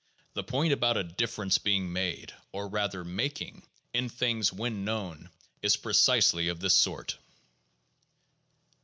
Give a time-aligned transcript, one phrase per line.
[0.33, 3.61] The point about a difference being made (or rather making)
[3.93, 5.29] in things when known
[5.61, 7.19] is precisely of this sort.